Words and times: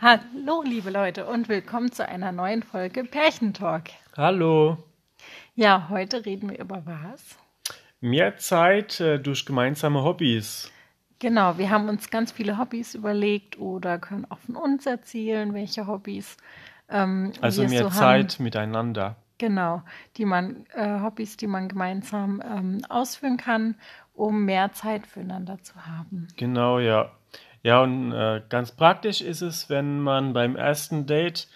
Hallo, 0.00 0.62
liebe 0.64 0.90
Leute, 0.90 1.26
und 1.26 1.48
willkommen 1.48 1.92
zu 1.92 2.08
einer 2.08 2.32
neuen 2.32 2.62
Folge 2.62 3.04
Pärchentalk. 3.04 3.90
Hallo. 4.16 4.78
Ja, 5.54 5.88
heute 5.90 6.24
reden 6.24 6.50
wir 6.50 6.58
über 6.58 6.82
was? 6.86 7.36
Mehr 8.00 8.36
Zeit 8.38 9.00
äh, 9.00 9.18
durch 9.18 9.44
gemeinsame 9.44 10.02
Hobbys. 10.02 10.72
Genau, 11.18 11.58
wir 11.58 11.70
haben 11.70 11.88
uns 11.88 12.10
ganz 12.10 12.32
viele 12.32 12.58
Hobbys 12.58 12.94
überlegt 12.94 13.58
oder 13.58 13.98
können 13.98 14.26
auch 14.28 14.38
von 14.38 14.56
uns 14.56 14.86
erzählen, 14.86 15.52
welche 15.54 15.86
Hobbys. 15.86 16.36
Ähm, 16.88 17.32
Also 17.40 17.62
wir 17.62 17.68
mehr 17.68 17.84
so 17.84 17.90
Zeit 17.90 18.40
miteinander. 18.40 19.16
Genau, 19.38 19.82
die 20.16 20.24
man, 20.24 20.66
äh, 20.74 21.00
Hobbys, 21.00 21.36
die 21.36 21.46
man 21.46 21.68
gemeinsam 21.68 22.42
ähm, 22.44 22.80
ausführen 22.88 23.36
kann, 23.36 23.76
um 24.14 24.44
mehr 24.44 24.72
Zeit 24.72 25.06
füreinander 25.06 25.62
zu 25.62 25.86
haben. 25.86 26.28
Genau, 26.36 26.78
ja. 26.78 27.12
Ja, 27.62 27.80
und 27.82 28.12
äh, 28.12 28.42
ganz 28.48 28.72
praktisch 28.72 29.20
ist 29.20 29.40
es, 29.40 29.70
wenn 29.70 30.00
man 30.00 30.32
beim 30.32 30.56
ersten 30.56 31.06
Date 31.06 31.48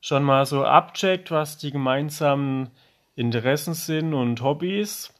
schon 0.00 0.24
mal 0.24 0.44
so 0.44 0.64
abcheckt, 0.64 1.30
was 1.30 1.56
die 1.56 1.70
gemeinsamen 1.70 2.70
Interessen 3.14 3.74
sind 3.74 4.12
und 4.12 4.42
Hobbys. 4.42 5.14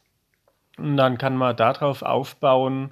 Und 0.77 0.97
dann 0.97 1.17
kann 1.17 1.37
man 1.37 1.55
darauf 1.55 2.01
aufbauen, 2.01 2.91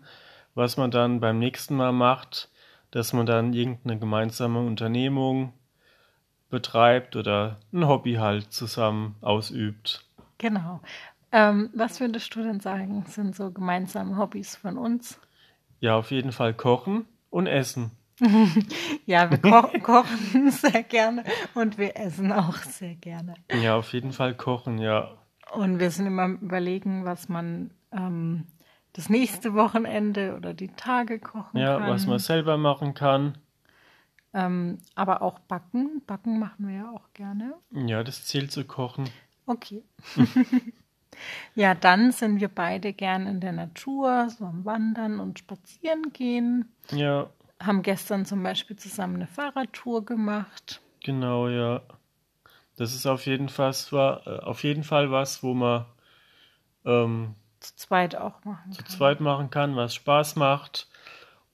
was 0.55 0.77
man 0.77 0.91
dann 0.91 1.19
beim 1.19 1.39
nächsten 1.39 1.75
Mal 1.75 1.91
macht, 1.91 2.49
dass 2.91 3.11
man 3.11 3.25
dann 3.25 3.53
irgendeine 3.53 3.99
gemeinsame 3.99 4.59
Unternehmung 4.59 5.53
betreibt 6.49 7.15
oder 7.15 7.57
ein 7.73 7.87
Hobby 7.87 8.15
halt 8.15 8.53
zusammen 8.53 9.15
ausübt. 9.21 10.05
Genau. 10.37 10.81
Ähm, 11.33 11.69
was 11.73 11.99
würdest 11.99 12.33
du 12.35 12.43
denn 12.43 12.59
sagen, 12.59 13.05
sind 13.07 13.35
so 13.35 13.51
gemeinsame 13.51 14.17
Hobbys 14.17 14.55
von 14.55 14.77
uns? 14.77 15.19
Ja, 15.79 15.95
auf 15.95 16.11
jeden 16.11 16.31
Fall 16.31 16.53
kochen 16.53 17.05
und 17.31 17.47
essen. 17.47 17.91
Ja, 19.07 19.31
wir 19.31 19.39
ko 19.39 19.63
kochen 19.83 20.51
sehr 20.51 20.83
gerne 20.83 21.23
und 21.55 21.79
wir 21.79 21.97
essen 21.97 22.31
auch 22.31 22.57
sehr 22.57 22.93
gerne. 22.95 23.33
Ja, 23.51 23.75
auf 23.75 23.93
jeden 23.93 24.11
Fall 24.13 24.35
kochen, 24.37 24.77
ja. 24.77 25.17
Und 25.53 25.79
wir 25.79 25.89
sind 25.89 26.05
immer 26.05 26.27
überlegen, 26.27 27.03
was 27.03 27.27
man 27.29 27.71
ähm, 27.91 28.45
das 28.93 29.09
nächste 29.09 29.53
Wochenende 29.55 30.35
oder 30.37 30.53
die 30.53 30.67
Tage 30.69 31.19
kochen 31.19 31.57
Ja, 31.59 31.79
kann. 31.79 31.89
was 31.89 32.05
man 32.05 32.19
selber 32.19 32.57
machen 32.57 32.93
kann. 32.93 33.37
ähm, 34.33 34.77
aber 34.95 35.21
auch 35.23 35.39
backen. 35.39 36.01
Backen 36.05 36.37
machen 36.39 36.67
wir 36.67 36.75
ja 36.75 36.91
auch 36.91 37.11
gerne. 37.13 37.55
Ja, 37.71 38.03
das 38.03 38.25
zählt 38.25 38.51
zu 38.51 38.63
kochen. 38.65 39.09
Okay. 39.47 39.83
ja, 41.55 41.75
dann 41.75 42.11
sind 42.11 42.39
wir 42.39 42.47
beide 42.47 42.93
gern 42.93 43.27
in 43.27 43.39
der 43.39 43.51
Natur, 43.51 44.29
so 44.29 44.45
am 44.45 44.65
Wandern 44.65 45.19
und 45.19 45.39
Spazieren 45.39 46.11
gehen. 46.13 46.71
Ja, 46.91 47.29
Haben 47.61 47.81
gestern 47.83 48.25
zum 48.25 48.41
Beispiel 48.43 48.75
zusammen 48.77 49.15
eine 49.15 49.27
Fahrradtour 49.27 50.05
gemacht. 50.05 50.81
genau, 51.03 51.47
ja. 51.47 51.81
Das 52.77 52.95
ist 52.95 53.05
auf 53.05 53.25
jeden 53.25 53.49
Fall, 53.49 53.73
äh, 53.91 54.39
auf 54.39 54.63
jeden 54.63 54.83
Fall 54.83 55.11
was, 55.11 55.43
wo 55.43 55.53
man 55.53 55.85
ähm, 56.85 57.35
Zu 57.59 57.75
zweit 57.75 58.15
auch 58.15 58.43
machen 58.43 58.71
zu 58.71 58.81
kann. 58.81 58.91
zweit 58.91 59.19
machen 59.19 59.49
kann, 59.51 59.75
was 59.75 59.93
Spaß 59.93 60.35
macht 60.37 60.87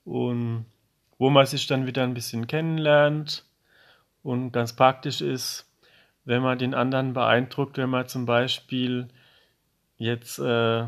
und 0.04 0.64
wo 1.18 1.28
man 1.28 1.44
sich 1.44 1.66
dann 1.66 1.86
wieder 1.86 2.04
ein 2.04 2.14
bisschen 2.14 2.46
kennenlernt 2.46 3.44
und 4.22 4.52
ganz 4.52 4.72
praktisch 4.74 5.20
ist, 5.20 5.66
wenn 6.24 6.40
man 6.42 6.58
den 6.58 6.72
anderen 6.74 7.12
beeindruckt, 7.12 7.76
wenn 7.76 7.90
man 7.90 8.08
zum 8.08 8.24
Beispiel 8.24 9.08
jetzt 9.98 10.38
äh, 10.38 10.86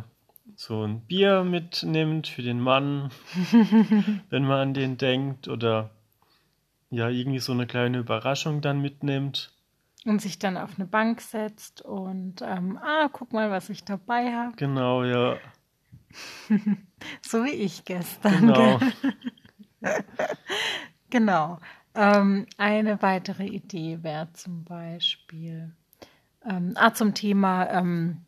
so 0.56 0.82
ein 0.84 1.00
Bier 1.00 1.44
mitnimmt 1.44 2.26
für 2.26 2.42
den 2.42 2.60
Mann, 2.60 3.10
wenn 4.30 4.44
man 4.44 4.58
an 4.58 4.74
den 4.74 4.96
denkt 4.96 5.48
oder 5.48 5.90
ja, 6.90 7.08
irgendwie 7.08 7.38
so 7.38 7.52
eine 7.52 7.66
kleine 7.66 7.98
Überraschung 7.98 8.60
dann 8.60 8.80
mitnimmt. 8.80 9.52
Und 10.06 10.20
sich 10.22 10.38
dann 10.38 10.56
auf 10.56 10.70
eine 10.76 10.86
Bank 10.86 11.20
setzt 11.20 11.82
und, 11.82 12.42
ähm, 12.42 12.78
ah, 12.82 13.08
guck 13.12 13.32
mal, 13.32 13.50
was 13.50 13.68
ich 13.68 13.84
dabei 13.84 14.32
habe. 14.32 14.56
Genau, 14.56 15.04
ja, 15.04 15.36
So 17.22 17.44
wie 17.44 17.50
ich 17.50 17.84
gestern. 17.84 18.40
genau. 18.40 18.80
Genau. 21.08 21.58
Ähm, 21.94 22.46
eine 22.56 23.02
weitere 23.02 23.46
Idee 23.46 23.98
wäre 24.02 24.32
zum 24.32 24.62
Beispiel, 24.62 25.74
ähm, 26.48 26.74
ah, 26.76 26.94
zum 26.94 27.14
Thema 27.14 27.68
ähm, 27.68 28.18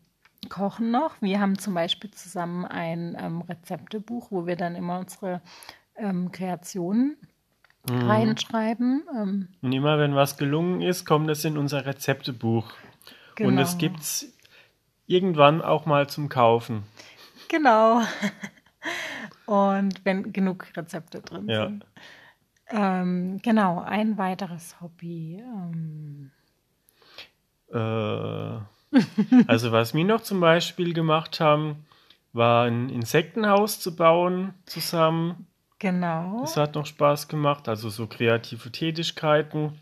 Kochen 0.52 0.90
noch. 0.90 1.14
Wir 1.22 1.40
haben 1.40 1.58
zum 1.58 1.72
Beispiel 1.72 2.10
zusammen 2.10 2.66
ein 2.66 3.16
ähm, 3.18 3.40
Rezeptebuch, 3.40 4.30
wo 4.30 4.46
wir 4.46 4.56
dann 4.56 4.76
immer 4.76 4.98
unsere 5.00 5.40
ähm, 5.96 6.30
Kreationen 6.30 7.16
Mhm. 7.88 8.02
reinschreiben. 8.08 9.02
Ähm, 9.16 9.48
Und 9.60 9.72
immer 9.72 9.98
wenn 9.98 10.14
was 10.14 10.36
gelungen 10.36 10.82
ist, 10.82 11.04
kommt 11.04 11.28
es 11.30 11.44
in 11.44 11.58
unser 11.58 11.84
Rezeptebuch. 11.86 12.70
Und 13.40 13.58
es 13.58 13.70
Genau. 13.72 13.78
gibt's 13.78 14.26
irgendwann 15.06 15.62
auch 15.62 15.84
mal 15.86 16.06
zum 16.08 16.28
Kaufen. 16.28 16.84
Genau. 17.48 18.02
Und 19.46 20.04
wenn 20.04 20.32
genug 20.32 20.66
Rezepte 20.76 21.22
drin 21.22 21.48
Ja. 21.48 21.66
sind. 21.66 21.86
Ähm, 22.68 23.40
genau, 23.42 23.80
ein 23.80 24.16
weiteres 24.18 24.80
Hobby. 24.80 25.42
Ähm, 25.44 26.30
Äh, 27.72 27.78
also 29.46 29.72
was 29.72 29.94
wir 29.94 30.04
noch 30.04 30.22
zum 30.22 30.40
Beispiel 30.40 30.92
gemacht 30.94 31.40
haben, 31.40 31.84
war 32.32 32.64
ein 32.66 32.88
Insektenhaus 32.88 33.80
zu 33.80 33.94
bauen 33.96 34.54
zusammen. 34.66 35.46
genau. 35.78 36.40
Das 36.40 36.56
hat 36.56 36.74
noch 36.74 36.86
Spaß 36.86 37.28
gemacht, 37.28 37.68
also 37.68 37.90
so 37.90 38.06
kreative 38.06 38.70
Tätigkeiten. 38.70 39.80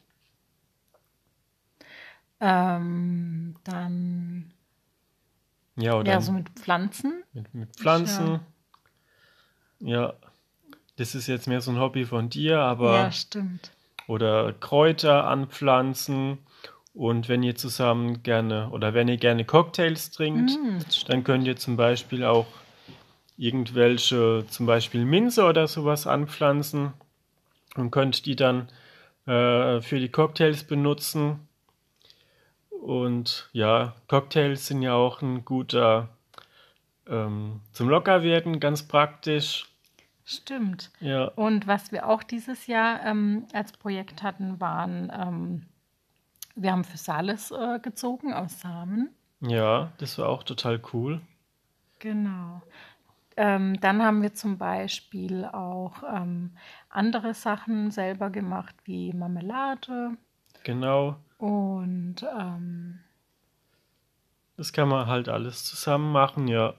Ähm, 2.40 3.54
dann 3.64 4.52
Ja, 5.76 5.94
oder 5.94 6.12
ja, 6.12 6.20
so 6.20 6.32
mit 6.32 6.48
Pflanzen. 6.50 7.22
mit, 7.32 7.54
mit 7.54 7.76
Pflanzen. 7.76 8.40
Ja, 9.80 10.14
das 10.96 11.14
ist 11.14 11.26
jetzt 11.26 11.46
mehr 11.48 11.60
so 11.60 11.70
ein 11.70 11.78
Hobby 11.78 12.04
von 12.04 12.28
dir, 12.28 12.60
aber 12.60 12.94
Ja, 13.04 13.12
stimmt. 13.12 13.70
oder 14.06 14.52
Kräuter 14.54 15.26
anpflanzen. 15.26 16.38
Und 16.92 17.28
wenn 17.28 17.42
ihr 17.42 17.54
zusammen 17.54 18.22
gerne 18.22 18.70
oder 18.70 18.94
wenn 18.94 19.08
ihr 19.08 19.16
gerne 19.16 19.44
Cocktails 19.44 20.10
trinkt, 20.10 20.50
Mm, 20.50 20.78
dann 21.06 21.24
könnt 21.24 21.46
ihr 21.46 21.56
zum 21.56 21.76
Beispiel 21.76 22.24
auch 22.24 22.46
irgendwelche, 23.36 24.44
zum 24.48 24.66
Beispiel 24.66 25.04
Minze 25.04 25.44
oder 25.44 25.66
sowas 25.68 26.06
anpflanzen 26.06 26.92
und 27.76 27.90
könnt 27.90 28.26
die 28.26 28.36
dann 28.36 28.68
äh, 29.26 29.80
für 29.80 29.98
die 30.00 30.08
Cocktails 30.10 30.64
benutzen. 30.64 31.48
Und 32.70 33.48
ja, 33.52 33.94
Cocktails 34.08 34.66
sind 34.66 34.82
ja 34.82 34.94
auch 34.94 35.22
ein 35.22 35.44
guter 35.44 36.08
ähm, 37.06 37.60
zum 37.72 37.88
Lockerwerden, 37.88 38.60
ganz 38.60 38.82
praktisch. 38.82 39.66
Stimmt. 40.24 40.90
Ja, 41.00 41.24
Und 41.28 41.66
was 41.66 41.92
wir 41.92 42.08
auch 42.08 42.22
dieses 42.22 42.66
Jahr 42.66 43.04
ähm, 43.04 43.46
als 43.52 43.72
Projekt 43.72 44.22
hatten, 44.22 44.60
waren, 44.60 45.12
ähm, 45.14 45.62
wir 46.54 46.72
haben 46.72 46.84
Physalis 46.84 47.50
äh, 47.50 47.78
gezogen 47.80 48.32
aus 48.32 48.60
Samen. 48.60 49.10
ja, 49.40 49.92
das 49.98 50.18
war 50.18 50.28
auch 50.28 50.42
total 50.42 50.80
cool. 50.92 51.20
Genau. 51.98 52.62
Ähm, 53.36 53.80
dann 53.80 54.02
haben 54.02 54.22
wir 54.22 54.34
zum 54.34 54.58
Beispiel 54.58 55.44
auch 55.44 56.02
ähm, 56.02 56.56
andere 56.88 57.32
Sachen 57.34 57.90
selber 57.90 58.30
gemacht, 58.30 58.74
wie 58.84 59.12
Marmelade 59.12 60.16
Genau, 60.62 61.16
und 61.38 62.16
ähm, 62.38 63.00
das 64.58 64.74
kann 64.74 64.88
man 64.88 65.06
halt 65.06 65.30
alles 65.30 65.64
zusammen 65.64 66.12
machen, 66.12 66.48
ja. 66.48 66.74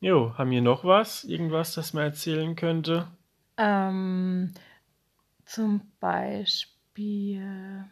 Jo, 0.00 0.34
haben 0.38 0.50
wir 0.50 0.62
noch 0.62 0.84
was? 0.84 1.24
Irgendwas, 1.24 1.74
das 1.74 1.92
man 1.94 2.04
erzählen 2.04 2.54
könnte? 2.54 3.08
ähm, 3.56 4.52
zum 5.46 5.80
Beispiel, 6.00 7.86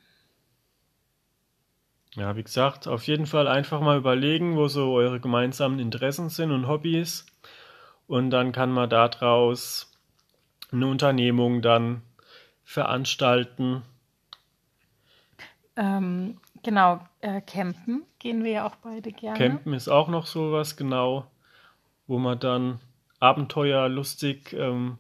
Ja, 2.17 2.37
wie 2.37 2.45
gesagt, 2.45 2.87
auf 2.87 3.09
jeden 3.09 3.27
Fall 3.27 3.49
einfach 3.49 3.81
mal 3.81 3.99
überlegen, 3.99 4.57
wo 4.57 4.69
so 4.69 4.93
eure 4.93 5.19
gemeinsamen 5.19 5.81
Interessen 5.81 6.29
sind 6.29 6.53
und 6.53 6.69
Hobbys. 6.69 7.27
Und 8.07 8.31
dann 8.31 8.53
kann 8.53 8.71
man 8.71 8.89
daraus 8.89 9.93
eine 10.71 10.87
Unternehmung 10.87 11.61
dann 11.61 12.03
veranstalten. 12.63 13.83
ähm, 15.77 16.41
genau, 16.63 17.01
äh, 17.21 17.41
campen 17.41 18.05
gehen 18.21 18.45
wir 18.45 18.53
ja 18.53 18.67
auch 18.67 18.77
beide 18.77 19.11
gerne. 19.11 19.37
Campen 19.39 19.75
ist 19.75 19.89
auch 19.89 20.09
noch 20.09 20.27
sowas, 20.27 20.77
genau, 20.77 21.27
wo 22.07 22.19
man 22.19 22.39
dann 22.39 22.79
abenteuerlustig 23.19 24.53
ähm, 24.53 24.99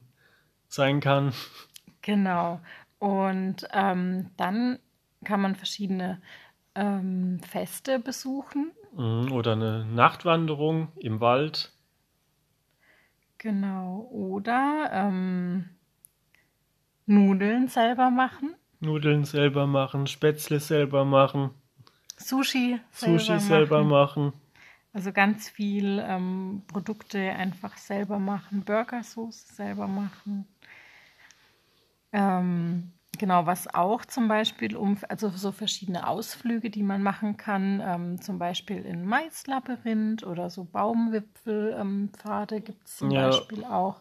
sein 0.66 0.98
kann. 0.98 1.32
Genau. 2.04 2.60
Und 2.98 3.66
ähm, 3.72 4.30
dann 4.36 4.78
kann 5.24 5.40
man 5.40 5.54
verschiedene 5.54 6.20
ähm, 6.74 7.40
Feste 7.40 7.98
besuchen. 7.98 8.72
Mhm, 8.94 9.32
Oder 9.32 9.52
eine 9.52 9.86
Nachtwanderung 9.86 10.88
im 11.00 11.20
Wald. 11.20 11.72
Genau. 13.38 14.06
Oder 14.10 14.90
ähm, 14.92 15.70
Nudeln 17.06 17.68
selber 17.68 18.10
machen. 18.10 18.54
Nudeln 18.80 19.24
selber 19.24 19.66
machen, 19.66 20.06
Spätzle 20.06 20.60
selber 20.60 21.06
machen, 21.06 21.50
Sushi 22.18 22.78
selber 22.90 23.18
Sushi 23.18 23.32
machen. 23.32 23.40
selber 23.40 23.84
machen. 23.84 24.32
Also 24.92 25.10
ganz 25.12 25.48
viel 25.48 26.04
ähm, 26.06 26.62
Produkte 26.68 27.18
einfach 27.18 27.76
selber 27.78 28.18
machen, 28.18 28.62
Burgersoße 28.62 29.54
selber 29.54 29.88
machen. 29.88 30.46
Ähm, 32.14 32.92
genau, 33.18 33.44
was 33.46 33.74
auch 33.74 34.04
zum 34.04 34.28
Beispiel 34.28 34.76
um, 34.76 34.96
also 35.08 35.30
so 35.30 35.50
verschiedene 35.50 36.06
Ausflüge, 36.06 36.70
die 36.70 36.84
man 36.84 37.02
machen 37.02 37.36
kann, 37.36 37.82
ähm, 37.84 38.20
zum 38.22 38.38
Beispiel 38.38 38.84
in 38.86 39.04
Maislabyrinth 39.04 40.24
oder 40.24 40.48
so 40.48 40.62
Baumwipfelpfade 40.64 42.56
ähm, 42.56 42.64
gibt 42.64 42.86
es 42.86 42.98
zum 42.98 43.10
Ja. 43.10 43.26
Beispiel 43.26 43.64
auch. 43.64 44.00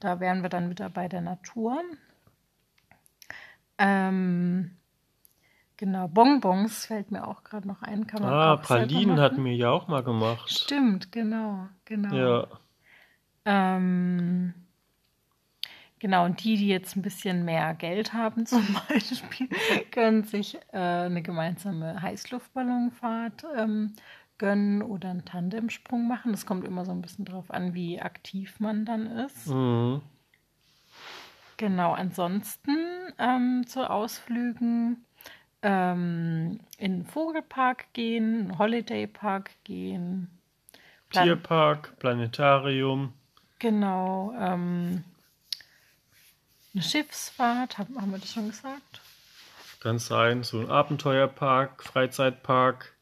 Da 0.00 0.18
wären 0.18 0.42
wir 0.42 0.48
dann 0.48 0.70
wieder 0.70 0.90
bei 0.90 1.06
der 1.06 1.20
Natur. 1.20 1.80
Ähm, 3.78 4.76
genau, 5.76 6.08
Bonbons 6.08 6.86
fällt 6.86 7.12
mir 7.12 7.28
auch 7.28 7.44
gerade 7.44 7.68
noch 7.68 7.82
ein. 7.82 8.08
Kann 8.08 8.22
man 8.22 8.34
Ah, 8.34 8.56
Pralinen 8.56 9.20
hatten 9.20 9.44
wir 9.44 9.54
ja 9.54 9.70
auch 9.70 9.86
mal 9.86 10.02
gemacht. 10.02 10.50
Stimmt, 10.50 11.12
genau, 11.12 11.68
genau. 11.84 12.14
Ja, 12.16 12.46
Ähm, 13.44 14.54
genau, 16.02 16.24
und 16.26 16.42
die, 16.44 16.56
die 16.56 16.68
jetzt 16.68 16.96
ein 16.96 17.02
bisschen 17.02 17.44
mehr 17.46 17.72
Geld 17.74 18.12
haben 18.12 18.44
zum 18.44 18.66
Beispiel, 18.88 19.48
können 19.90 20.24
sich 20.24 20.56
äh, 20.72 20.78
eine 20.78 21.22
gemeinsame 21.22 22.02
Heißluftballonfahrt 22.02 23.46
ähm, 23.56 23.94
gönnen 24.38 24.82
oder 24.82 25.10
einen 25.10 25.24
Tandemsprung 25.24 26.08
machen. 26.08 26.32
Das 26.32 26.44
kommt 26.44 26.66
immer 26.66 26.84
so 26.84 26.90
ein 26.92 27.00
bisschen 27.02 27.24
drauf 27.24 27.50
an, 27.50 27.74
wie 27.74 28.00
aktiv 28.02 28.60
man 28.60 28.84
dann 28.84 29.06
ist. 29.06 29.46
mhm. 29.46 30.02
Genau, 31.56 31.92
ansonsten 31.92 32.76
ähm, 33.18 33.64
zu 33.66 33.88
Ausflügen 33.88 35.04
ähm, 35.62 36.58
in 36.78 36.92
den 36.98 37.06
Vogelpark 37.06 37.92
gehen, 37.92 38.34
in 38.40 38.48
den 38.48 38.58
Holidaypark 38.58 39.50
gehen. 39.64 40.28
Plan- 41.08 41.26
Tierpark, 41.28 41.96
Planetarium. 42.00 43.12
Genau, 43.58 44.34
ähm, 44.38 45.04
eine 46.74 46.82
Schiffsfahrt, 46.82 47.78
haben, 47.78 48.00
haben 48.00 48.10
wir 48.10 48.18
das 48.18 48.32
schon 48.32 48.48
gesagt? 48.48 49.00
Kann 49.80 49.98
sein, 49.98 50.42
so 50.42 50.60
ein 50.60 50.70
Abenteuerpark, 50.70 51.82
Freizeitpark. 51.82 52.92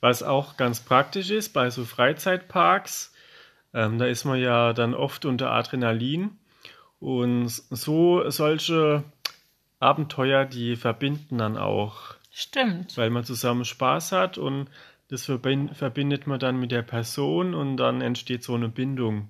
Was 0.00 0.22
auch 0.22 0.56
ganz 0.56 0.80
praktisch 0.80 1.30
ist 1.30 1.52
bei 1.52 1.68
so 1.70 1.84
Freizeitparks, 1.84 3.12
ähm, 3.74 3.98
da 3.98 4.06
ist 4.06 4.24
man 4.24 4.38
ja 4.38 4.72
dann 4.72 4.94
oft 4.94 5.24
unter 5.24 5.50
Adrenalin. 5.50 6.38
Und 7.00 7.48
so 7.48 8.28
solche 8.30 9.04
Abenteuer, 9.78 10.44
die 10.44 10.76
verbinden 10.76 11.38
dann 11.38 11.56
auch, 11.56 12.14
Stimmt, 12.30 12.96
weil 12.96 13.10
man 13.10 13.24
zusammen 13.24 13.64
Spaß 13.64 14.12
hat 14.12 14.38
und 14.38 14.68
das 15.08 15.28
verbin- 15.28 15.74
verbindet 15.74 16.26
man 16.26 16.38
dann 16.38 16.60
mit 16.60 16.70
der 16.70 16.82
Person 16.82 17.54
und 17.54 17.76
dann 17.76 18.00
entsteht 18.00 18.44
so 18.44 18.54
eine 18.54 18.68
Bindung. 18.68 19.28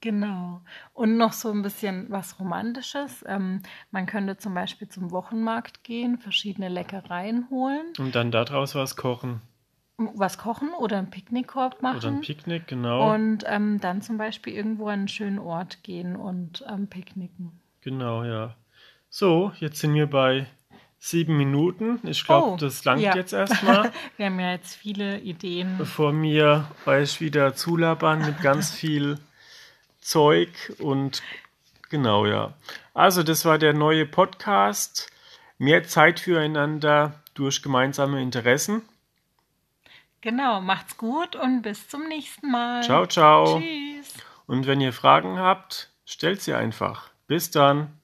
Genau. 0.00 0.60
Und 0.92 1.16
noch 1.16 1.32
so 1.32 1.50
ein 1.50 1.62
bisschen 1.62 2.06
was 2.10 2.38
Romantisches. 2.40 3.24
Ähm, 3.26 3.62
man 3.90 4.06
könnte 4.06 4.36
zum 4.36 4.54
Beispiel 4.54 4.88
zum 4.88 5.10
Wochenmarkt 5.10 5.84
gehen, 5.84 6.18
verschiedene 6.18 6.68
Leckereien 6.68 7.48
holen, 7.50 7.86
Und 7.98 8.14
dann 8.14 8.30
daraus 8.30 8.74
was 8.74 8.96
kochen. 8.96 9.40
was 9.98 10.38
kochen 10.38 10.70
oder 10.78 10.98
einen 10.98 11.10
Picknickkorb 11.10 11.82
machen. 11.82 11.98
Oder 11.98 12.08
ein 12.08 12.20
Picknick, 12.22 12.66
genau. 12.66 13.12
Und 13.14 13.44
ähm, 13.46 13.80
dann 13.80 14.00
zum 14.02 14.16
Beispiel 14.18 14.54
irgendwo 14.54 14.86
an 14.88 15.00
einen 15.00 15.08
schönen 15.08 15.38
Ort 15.38 15.82
gehen 15.82 16.16
und 16.16 16.64
ähm, 16.68 16.86
picknicken. 16.88 17.52
Genau, 17.82 18.24
ja. 18.24 18.54
So, 19.10 19.52
jetzt 19.58 19.80
sind 19.80 19.94
wir 19.94 20.06
bei 20.08 20.46
sieben 20.98 21.36
Minuten. 21.36 21.98
Ich 22.04 22.24
glaube, 22.24 22.52
Oh, 22.52 22.56
das 22.56 22.84
langt 22.84 23.00
ja. 23.02 23.14
jetzt 23.16 23.32
erstmal, 23.32 23.90
Wir 24.16 24.26
haben 24.26 24.38
ja 24.38 24.52
jetzt 24.52 24.74
viele 24.74 25.18
Ideen. 25.20 25.76
bevor 25.78 26.12
mir 26.12 26.66
euch 26.86 27.20
wieder 27.20 27.54
zulabern 27.54 28.20
mit 28.24 28.40
ganz 28.42 28.70
viel 28.74 29.18
Zeug 30.00 30.50
und 30.78 31.22
genau, 31.88 32.26
ja. 32.26 32.54
Also, 32.94 33.22
das 33.22 33.44
war 33.44 33.58
der 33.58 33.72
neue 33.72 34.06
Podcast. 34.06 35.10
Mehr 35.58 35.84
Zeit 35.84 36.20
füreinander 36.20 37.20
durch 37.34 37.62
gemeinsame 37.62 38.22
Interessen. 38.22 38.82
Genau, 40.22 40.60
macht's 40.60 40.96
gut 40.96 41.36
und 41.36 41.62
bis 41.62 41.88
zum 41.88 42.06
nächsten 42.08 42.50
Mal. 42.50 42.82
Ciao, 42.82 43.06
ciao. 43.06 43.58
Tschüss. 43.60 44.14
Und 44.46 44.66
wenn 44.66 44.80
ihr 44.80 44.92
Fragen 44.92 45.38
habt, 45.38 45.90
stellt 46.04 46.42
sie 46.42 46.54
einfach. 46.54 47.10
Bis 47.26 47.50
dann. 47.50 47.99